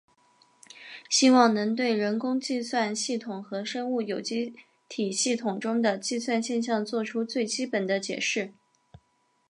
[1.11, 4.55] 希望能对人工计算系统和生物有机
[4.89, 8.51] 体系统中的计算现象做出最基本的解释。